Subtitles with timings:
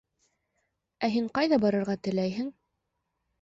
[1.07, 2.49] Ә һин ҡайҙа барырға теләйһең?